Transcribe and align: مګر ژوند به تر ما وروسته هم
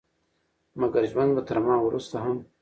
مګر 0.79 1.03
ژوند 1.11 1.31
به 1.35 1.41
تر 1.47 1.57
ما 1.65 1.75
وروسته 1.81 2.15
هم 2.23 2.37